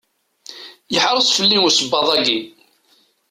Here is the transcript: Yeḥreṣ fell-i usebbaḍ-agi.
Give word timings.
Yeḥreṣ 0.93 1.27
fell-i 1.37 1.57
usebbaḍ-agi. 1.67 2.39